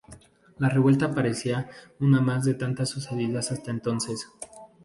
[0.57, 1.69] La revuelta parecía
[1.99, 4.29] una más de las tantas sucedidas hasta entonces.